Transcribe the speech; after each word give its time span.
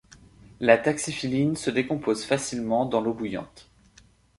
La 0.59 0.79
taxiphylline 0.79 1.55
se 1.55 1.69
décompose 1.69 2.23
facilement 2.25 2.87
dans 2.87 3.01
l'eau 3.01 3.13
bouillante. 3.13 3.69